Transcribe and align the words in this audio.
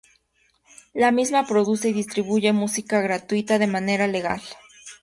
La 0.95 1.11
misma 1.11 1.45
produce 1.45 1.89
y 1.89 1.93
distribuye 1.93 2.53
música 2.53 3.01
gratuita 3.01 3.59
de 3.59 3.67
manera 3.67 4.07
legal. 4.07 4.41